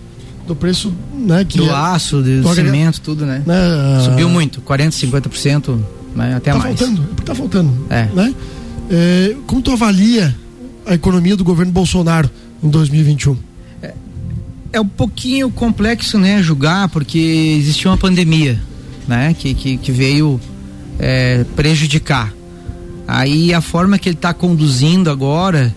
[0.47, 1.45] do preço, né?
[1.45, 3.43] Que do é, aço, do, do cimento, tudo, né?
[3.45, 3.55] né?
[4.03, 5.77] Subiu muito, 40, 50%
[6.15, 6.35] né?
[6.35, 6.79] até tá mais.
[6.79, 7.85] Faltando, é tá faltando.
[7.89, 8.05] É.
[8.13, 8.35] Né?
[8.89, 10.35] É, como tu avalia
[10.85, 12.29] a economia do governo Bolsonaro
[12.63, 13.37] em 2021?
[13.81, 13.93] É,
[14.73, 17.17] é um pouquinho complexo, né, julgar, porque
[17.59, 18.59] existiu uma pandemia,
[19.07, 20.39] né, que, que, que veio
[20.97, 22.33] é, prejudicar.
[23.07, 25.73] Aí a forma que ele está conduzindo agora,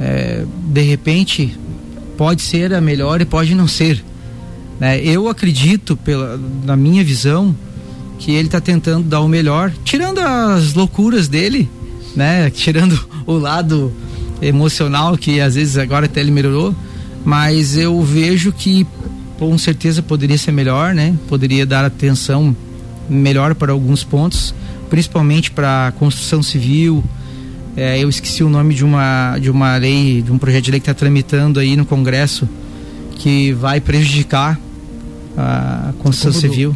[0.00, 1.58] é, de repente,
[2.16, 4.02] pode ser a melhor e pode não ser.
[4.80, 5.00] Né?
[5.00, 7.54] Eu acredito, pela, na minha visão,
[8.24, 11.68] que ele está tentando dar o melhor, tirando as loucuras dele,
[12.16, 12.48] né?
[12.48, 13.92] Tirando o lado
[14.40, 16.74] emocional que às vezes agora até ele melhorou,
[17.22, 18.86] mas eu vejo que
[19.38, 21.14] com certeza poderia ser melhor, né?
[21.28, 22.56] Poderia dar atenção
[23.10, 24.54] melhor para alguns pontos,
[24.88, 27.04] principalmente para construção civil.
[27.76, 30.80] É, eu esqueci o nome de uma de uma lei, de um projeto de lei
[30.80, 32.48] que está tramitando aí no Congresso
[33.16, 34.58] que vai prejudicar
[35.36, 36.74] a construção civil.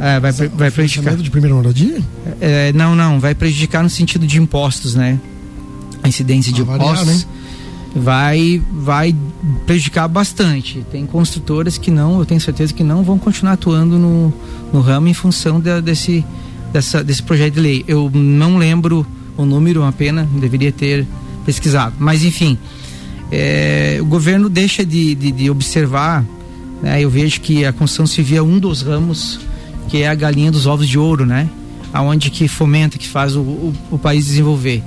[0.00, 1.16] É, vai, vai prejudicar.
[1.16, 2.00] de primeira moradia?
[2.40, 5.18] É, não, não, vai prejudicar no sentido de impostos, né?
[6.02, 7.06] A incidência de impostos.
[7.06, 7.24] Né?
[7.96, 9.14] Vai, vai
[9.66, 10.84] prejudicar bastante.
[10.90, 14.32] Tem construtoras que não, eu tenho certeza que não vão continuar atuando no,
[14.72, 16.24] no ramo em função de, desse,
[16.72, 17.84] dessa, desse projeto de lei.
[17.86, 21.06] Eu não lembro o número, uma pena, deveria ter
[21.46, 21.94] pesquisado.
[21.98, 22.58] Mas enfim,
[23.30, 26.24] é, o governo deixa de, de, de observar,
[26.82, 27.00] né?
[27.00, 29.38] eu vejo que a construção civil é um dos ramos
[29.88, 31.48] que é a galinha dos ovos de ouro, né?
[31.92, 34.82] Aonde que fomenta, que faz o, o, o país desenvolver.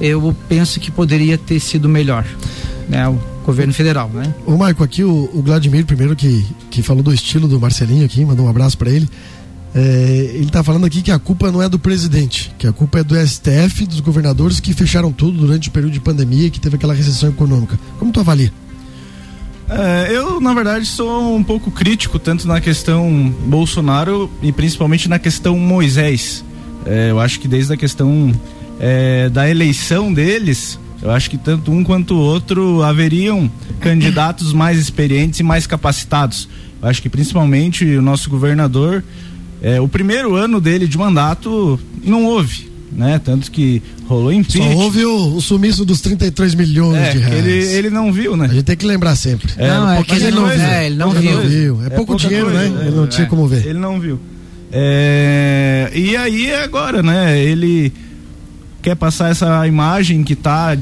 [0.00, 2.24] Eu penso que poderia ter sido melhor,
[2.88, 3.06] né?
[3.08, 4.34] O governo federal, né?
[4.46, 8.24] O Marco, aqui o, o Vladimir, primeiro que, que falou do estilo do Marcelinho aqui,
[8.24, 9.08] mandou um abraço para ele.
[9.74, 13.00] É, ele está falando aqui que a culpa não é do presidente, que a culpa
[13.00, 16.76] é do STF, dos governadores que fecharam tudo durante o período de pandemia, que teve
[16.76, 17.78] aquela recessão econômica.
[17.98, 18.52] Como tu avalia?
[19.70, 25.18] É, eu, na verdade, sou um pouco crítico, tanto na questão Bolsonaro e principalmente na
[25.18, 26.44] questão Moisés.
[26.84, 28.32] É, eu acho que desde a questão
[28.80, 33.48] é, da eleição deles, eu acho que tanto um quanto o outro haveriam
[33.80, 36.48] candidatos mais experientes e mais capacitados.
[36.82, 39.04] Eu acho que principalmente o nosso governador,
[39.62, 43.20] é, o primeiro ano dele de mandato não houve né?
[43.22, 44.72] Tanto que rolou impeachment.
[44.72, 47.46] Só houve o, o sumiço dos 33 milhões é, de reais.
[47.46, 48.46] Ele, ele não viu, né?
[48.46, 49.52] A gente tem que lembrar sempre.
[49.56, 50.60] É, não, é que ele não, viu.
[50.60, 51.32] É, ele não viu.
[51.32, 51.82] Não viu.
[51.82, 52.86] É, é pouco dinheiro, coisa, né?
[52.86, 53.66] Ele não tinha como ver.
[53.66, 54.18] Ele não viu.
[54.72, 57.40] É, e aí agora, né?
[57.40, 57.92] Ele
[58.82, 60.76] quer passar essa imagem que tá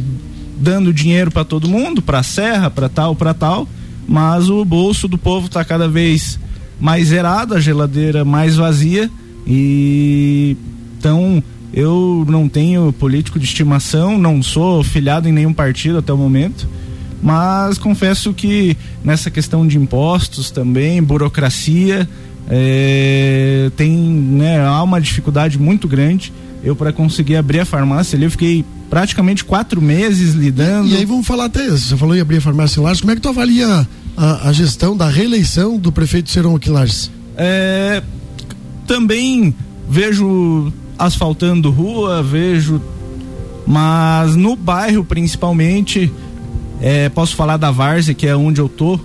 [0.58, 3.68] dando dinheiro para todo mundo, para serra, para tal, para tal,
[4.06, 6.38] mas o bolso do povo tá cada vez
[6.80, 9.10] mais zerado, a geladeira mais vazia
[9.46, 10.56] e
[10.98, 16.16] então eu não tenho político de estimação, não sou filiado em nenhum partido até o
[16.16, 16.68] momento,
[17.22, 22.08] mas confesso que nessa questão de impostos também, burocracia,
[22.48, 26.32] é, tem, né, há uma dificuldade muito grande.
[26.62, 30.88] Eu para conseguir abrir a farmácia ali, eu fiquei praticamente quatro meses lidando.
[30.88, 33.12] E, e aí vamos falar até, você falou em abrir a farmácia em Lages, como
[33.12, 37.10] é que tu avalia a, a gestão da reeleição do prefeito Serão aqui em Lages?
[37.36, 38.02] É,
[38.86, 39.54] também
[39.88, 42.80] vejo asfaltando rua, vejo,
[43.66, 46.12] mas no bairro principalmente,
[46.80, 48.98] é, posso falar da Várzea, que é onde eu tô,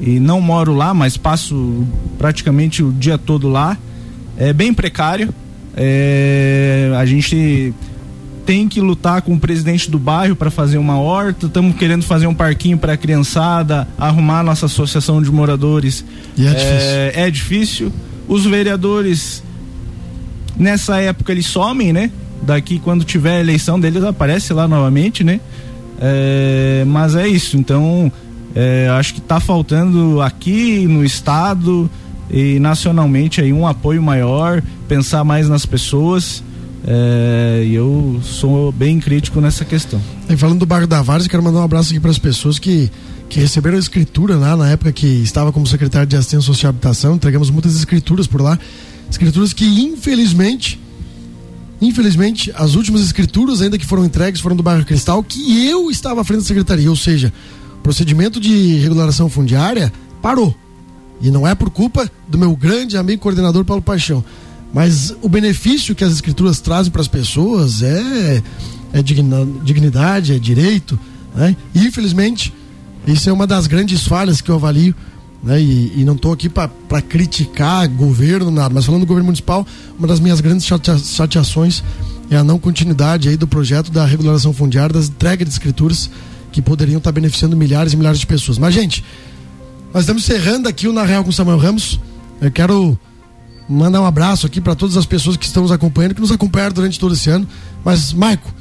[0.00, 1.86] e não moro lá, mas passo
[2.18, 3.76] praticamente o dia todo lá.
[4.36, 5.32] É bem precário.
[5.76, 7.74] É, a gente
[8.46, 11.46] tem que lutar com o presidente do bairro para fazer uma horta.
[11.46, 16.04] Estamos querendo fazer um parquinho para a criançada, arrumar nossa associação de moradores.
[16.36, 16.90] E é, é difícil.
[17.14, 17.92] É difícil.
[18.26, 19.42] Os vereadores
[20.60, 22.10] nessa época eles somem, né?
[22.42, 25.40] Daqui quando tiver a eleição deles aparece lá novamente, né?
[26.00, 27.56] É, mas é isso.
[27.56, 28.12] Então
[28.54, 31.90] é, acho que está faltando aqui no estado
[32.30, 36.42] e nacionalmente aí um apoio maior, pensar mais nas pessoas.
[36.86, 40.00] É, eu sou bem crítico nessa questão.
[40.28, 42.90] E falando do bairro da Várzea, quero mandar um abraço aqui para as pessoas que,
[43.28, 46.72] que receberam a escritura lá na época que estava como secretário de Assistência Social e
[46.72, 47.16] Habitação.
[47.16, 48.58] Entregamos muitas escrituras por lá.
[49.10, 50.80] Escrituras que, infelizmente,
[51.80, 56.20] infelizmente, as últimas escrituras ainda que foram entregues foram do bairro Cristal, que eu estava
[56.20, 56.88] à frente da secretaria.
[56.88, 57.32] Ou seja,
[57.78, 59.92] o procedimento de regularização fundiária
[60.22, 60.54] parou.
[61.20, 64.24] E não é por culpa do meu grande amigo coordenador Paulo Paixão.
[64.72, 68.42] Mas o benefício que as escrituras trazem para as pessoas é,
[68.92, 70.98] é dignidade, é direito.
[71.34, 71.56] Né?
[71.74, 72.54] E, infelizmente,
[73.06, 74.94] isso é uma das grandes falhas que eu avalio.
[75.42, 75.60] Né?
[75.60, 79.66] E, e não estou aqui para criticar governo, nada, mas falando do governo municipal,
[79.98, 81.82] uma das minhas grandes chateações
[82.30, 86.10] é a não continuidade aí do projeto da regularização fundiária, das entregas de escrituras
[86.52, 88.58] que poderiam estar beneficiando milhares e milhares de pessoas.
[88.58, 89.04] Mas, gente,
[89.92, 91.98] nós estamos encerrando aqui o Na Real com Samuel Ramos.
[92.40, 92.98] Eu quero
[93.68, 96.74] mandar um abraço aqui para todas as pessoas que estão nos acompanhando, que nos acompanharam
[96.74, 97.46] durante todo esse ano.
[97.84, 98.52] Mas, Maico,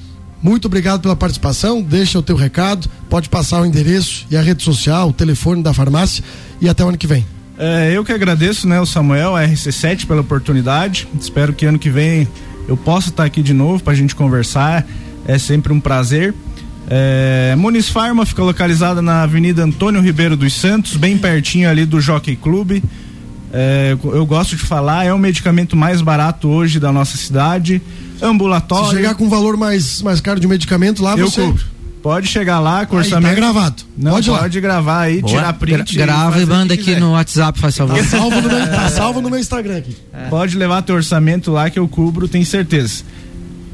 [0.42, 1.82] muito obrigado pela participação.
[1.82, 5.74] Deixa o teu recado, pode passar o endereço e a rede social, o telefone da
[5.74, 6.24] farmácia
[6.62, 7.26] e até o ano que vem.
[7.58, 11.08] É, eu que agradeço, né, o Samuel, a RC7 pela oportunidade.
[11.20, 12.28] Espero que ano que vem
[12.70, 14.88] eu possa estar aqui de novo para a gente conversar.
[15.28, 16.34] É sempre um prazer.
[16.90, 22.00] É, Muniz Farma fica localizada na Avenida Antônio Ribeiro dos Santos, bem pertinho ali do
[22.00, 22.82] Jockey Clube.
[23.52, 27.82] É, eu gosto de falar, é o medicamento mais barato hoje da nossa cidade.
[28.22, 28.90] Ambulatório.
[28.90, 31.42] Se chegar com um valor mais, mais caro de medicamento lá, eu você.
[31.42, 31.80] Cubro.
[32.02, 33.30] Pode chegar lá com aí, orçamento.
[33.30, 33.84] Tá gravado.
[33.98, 35.34] Não, pode, pode gravar aí, Boa.
[35.34, 35.96] tirar print.
[35.96, 37.98] Gra grava e manda aqui no WhatsApp, faz favor.
[37.98, 39.98] Tá salvo no meu, tá salvo no meu Instagram aqui.
[40.14, 40.30] É.
[40.30, 43.04] Pode levar teu orçamento lá que eu cubro, tenho certeza.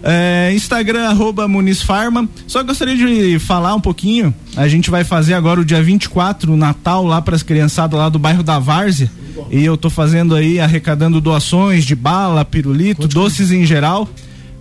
[0.08, 2.28] É, Instagram, arroba Muniz Farma.
[2.48, 4.34] Só gostaria de falar um pouquinho.
[4.56, 8.08] A gente vai fazer agora o dia 24, o Natal, lá para as criançadas lá
[8.08, 9.10] do bairro da Várzea.
[9.50, 13.24] E eu tô fazendo aí, arrecadando doações de bala, pirulito, Continua.
[13.24, 14.08] doces em geral.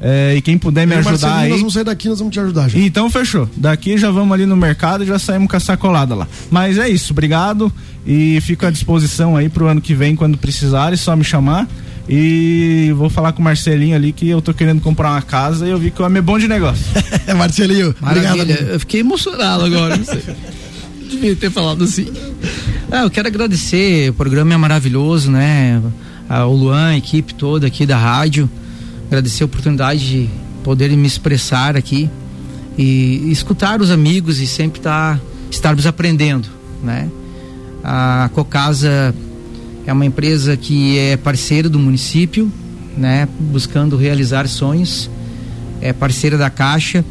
[0.07, 1.49] É, e quem puder me ajudar aí.
[1.49, 2.79] Nós vamos sair daqui, nós vamos te ajudar já.
[2.79, 3.49] Então fechou.
[3.57, 6.29] Daqui já vamos ali no mercado e já saímos com a sacolada lá.
[6.51, 7.73] Mas é isso, obrigado.
[8.07, 11.67] E fico à disposição aí pro ano que vem, quando precisarem, só me chamar.
[12.07, 15.71] E vou falar com o Marcelinho ali que eu tô querendo comprar uma casa e
[15.71, 16.85] eu vi que o homem é bom de negócio.
[17.35, 18.43] Marcelinho, Maravilha.
[18.43, 18.69] obrigado.
[18.73, 19.97] Eu fiquei emocionado agora.
[19.97, 20.21] Não sei.
[21.11, 22.13] Devia ter falado assim.
[22.93, 25.81] Ah, eu quero agradecer, o programa é maravilhoso, né?
[26.29, 28.51] O Luan, a equipe toda aqui da rádio.
[29.07, 30.31] Agradecer a oportunidade de
[30.63, 32.11] poder me expressar aqui
[32.77, 35.19] e escutar os amigos e sempre tá,
[35.51, 36.49] estarmos aprendendo,
[36.83, 37.09] né?
[37.83, 39.15] A Cocasa
[39.87, 42.51] é uma empresa que é parceira do município,
[42.97, 45.11] né, buscando realizar sonhos.
[45.81, 47.05] É parceira da Caixa.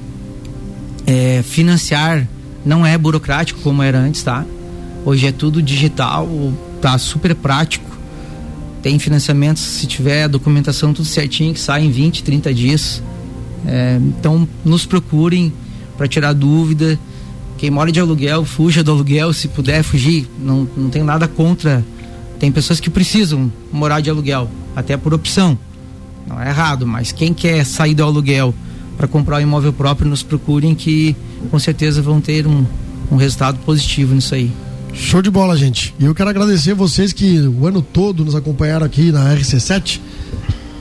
[1.06, 2.27] É, financiar
[2.65, 4.45] não é burocrático como era antes, tá?
[5.06, 6.27] Hoje é tudo digital,
[6.82, 7.92] tá super prático.
[8.83, 13.01] Tem financiamentos, se tiver documentação tudo certinho, que sai em 20, 30 dias.
[13.65, 15.51] É, então, nos procurem
[15.97, 16.99] para tirar dúvida.
[17.57, 20.27] Quem mora de aluguel, fuja do aluguel, se puder fugir.
[20.38, 21.84] Não, não tenho nada contra
[22.43, 25.57] tem pessoas que precisam morar de aluguel, até por opção.
[26.27, 28.53] Não é errado, mas quem quer sair do aluguel
[28.97, 31.15] para comprar um imóvel próprio, nos procurem que
[31.49, 32.65] com certeza vão ter um,
[33.09, 34.51] um resultado positivo nisso aí.
[34.93, 35.93] Show de bola, gente.
[35.99, 39.99] E eu quero agradecer vocês que o ano todo nos acompanharam aqui na RC7.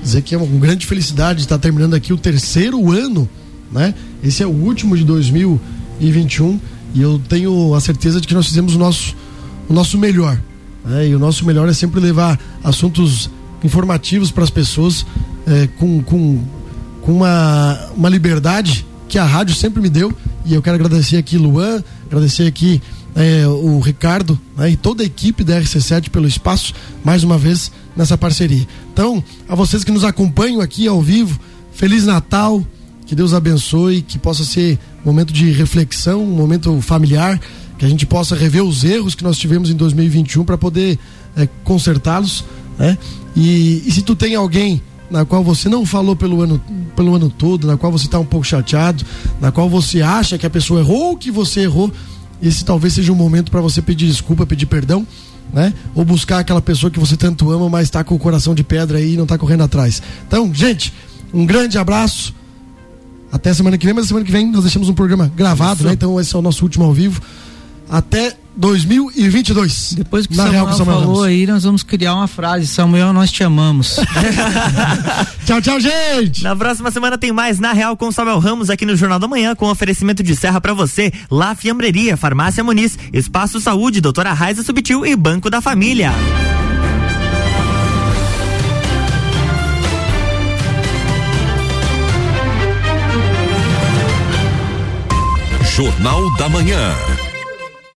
[0.03, 3.29] Dizer que é uma grande felicidade estar terminando aqui o terceiro ano,
[3.71, 3.95] né?
[4.23, 6.61] Esse é o último de 2021
[6.95, 9.17] e eu tenho a certeza de que nós fizemos o nosso,
[9.69, 10.39] o nosso melhor
[10.85, 11.09] né?
[11.09, 13.31] E o nosso melhor é sempre levar assuntos
[13.63, 15.07] informativos para as pessoas
[15.47, 16.41] é, com, com,
[17.03, 20.13] com uma, uma liberdade que a rádio sempre me deu.
[20.45, 22.83] E eu quero agradecer aqui Luan, agradecer aqui
[23.15, 27.71] é, o Ricardo né, e toda a equipe da RC7 pelo espaço, mais uma vez
[27.97, 28.67] nessa parceria.
[28.93, 31.39] Então, a vocês que nos acompanham aqui ao vivo,
[31.73, 32.65] Feliz Natal,
[33.07, 37.41] que Deus abençoe, que possa ser um momento de reflexão, um momento familiar,
[37.79, 40.99] que a gente possa rever os erros que nós tivemos em 2021 para poder
[41.37, 42.45] é, consertá-los.
[42.79, 42.97] Né?
[43.35, 46.59] E, e se tu tem alguém na qual você não falou pelo ano,
[46.97, 49.05] pelo ano todo, na qual você está um pouco chateado,
[49.41, 51.93] na qual você acha que a pessoa errou ou que você errou,
[52.43, 55.07] esse talvez seja um momento para você pedir desculpa, pedir perdão,
[55.53, 55.73] né?
[55.95, 58.99] Ou buscar aquela pessoa que você tanto ama, mas está com o coração de pedra
[58.99, 60.03] aí e não está correndo atrás.
[60.27, 60.93] Então, gente,
[61.33, 62.35] um grande abraço.
[63.31, 65.93] Até semana que vem, mas semana que vem nós deixamos um programa gravado, né?
[65.93, 67.23] Então esse é o nosso último ao vivo.
[67.89, 69.95] Até 2022.
[69.95, 71.29] Depois que o Samuel, Real, Samuel falou Ramos.
[71.29, 73.99] aí, nós vamos criar uma frase: Samuel, nós te amamos.
[75.47, 76.43] tchau, tchau, gente.
[76.43, 79.55] Na próxima semana tem mais Na Real com Samuel Ramos aqui no Jornal da Manhã
[79.55, 85.05] com oferecimento de serra para você, La Fiambreria, Farmácia Muniz, Espaço Saúde, Doutora Raiza Subtil
[85.07, 86.13] e Banco da Família.
[95.75, 96.93] Jornal da Manhã.